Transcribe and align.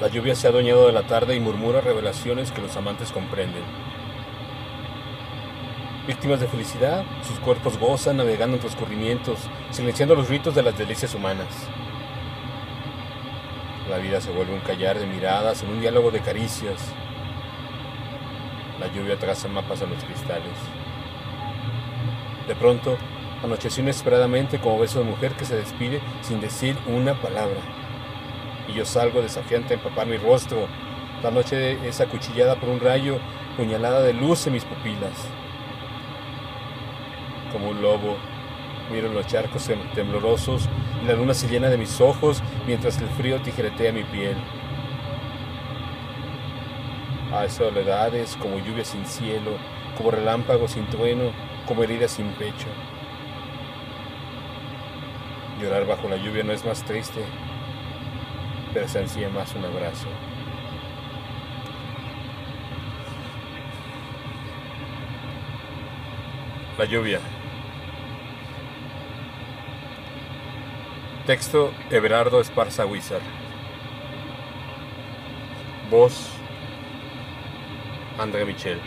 La 0.00 0.06
lluvia 0.06 0.36
se 0.36 0.46
ha 0.46 0.50
adueñado 0.50 0.86
de 0.86 0.92
la 0.92 1.02
tarde 1.02 1.34
y 1.34 1.40
murmura 1.40 1.80
revelaciones 1.80 2.52
que 2.52 2.62
los 2.62 2.76
amantes 2.76 3.10
comprenden. 3.10 3.64
Víctimas 6.06 6.38
de 6.38 6.46
felicidad, 6.46 7.04
sus 7.26 7.40
cuerpos 7.40 7.76
gozan 7.78 8.18
navegando 8.18 8.54
entre 8.54 8.70
escurrimientos, 8.70 9.40
silenciando 9.72 10.14
los 10.14 10.28
ritos 10.28 10.54
de 10.54 10.62
las 10.62 10.78
delicias 10.78 11.16
humanas. 11.16 11.48
La 13.90 13.98
vida 13.98 14.20
se 14.20 14.30
vuelve 14.30 14.54
un 14.54 14.60
callar 14.60 15.00
de 15.00 15.06
miradas 15.06 15.64
en 15.64 15.70
un 15.70 15.80
diálogo 15.80 16.12
de 16.12 16.20
caricias. 16.20 16.80
La 18.78 18.86
lluvia 18.86 19.18
traza 19.18 19.48
mapas 19.48 19.82
a 19.82 19.86
los 19.86 20.04
cristales. 20.04 20.56
De 22.46 22.54
pronto, 22.54 22.96
anocheció 23.42 23.82
inesperadamente 23.82 24.60
como 24.60 24.78
beso 24.78 25.00
de 25.00 25.06
mujer 25.06 25.32
que 25.32 25.44
se 25.44 25.56
despide 25.56 26.00
sin 26.22 26.40
decir 26.40 26.76
una 26.86 27.14
palabra. 27.20 27.77
Y 28.68 28.74
yo 28.74 28.84
salgo 28.84 29.22
desafiante 29.22 29.74
a 29.74 29.76
empapar 29.78 30.06
mi 30.06 30.18
rostro. 30.18 30.68
La 31.22 31.30
noche 31.30 31.88
es 31.88 32.00
acuchillada 32.00 32.60
por 32.60 32.68
un 32.68 32.80
rayo, 32.80 33.18
puñalada 33.56 34.02
de 34.02 34.12
luz 34.12 34.46
en 34.46 34.52
mis 34.52 34.64
pupilas. 34.64 35.26
Como 37.52 37.70
un 37.70 37.82
lobo, 37.82 38.16
miro 38.92 39.08
los 39.12 39.26
charcos 39.26 39.68
temblorosos 39.94 40.68
y 41.02 41.06
la 41.06 41.14
luna 41.14 41.34
se 41.34 41.48
llena 41.48 41.68
de 41.68 41.78
mis 41.78 42.00
ojos 42.00 42.42
mientras 42.66 43.00
el 43.00 43.08
frío 43.08 43.40
tijeretea 43.40 43.92
mi 43.92 44.04
piel. 44.04 44.36
Hay 47.32 47.50
soledades 47.50 48.36
como 48.36 48.58
lluvia 48.58 48.84
sin 48.84 49.04
cielo, 49.04 49.52
como 49.96 50.10
relámpagos 50.10 50.72
sin 50.72 50.86
trueno, 50.86 51.32
como 51.66 51.82
heridas 51.82 52.12
sin 52.12 52.28
pecho. 52.32 52.68
Llorar 55.60 55.86
bajo 55.86 56.08
la 56.08 56.16
lluvia 56.16 56.44
no 56.44 56.52
es 56.52 56.64
más 56.64 56.84
triste, 56.84 57.24
ansía 58.98 59.28
más 59.28 59.54
un 59.54 59.64
abrazo. 59.64 60.08
La 66.78 66.84
lluvia. 66.84 67.20
Texto 71.26 71.72
Everardo 71.90 72.40
Esparza 72.40 72.86
Wizard. 72.86 73.22
Voz 75.90 76.30
André 78.18 78.44
Michel. 78.44 78.80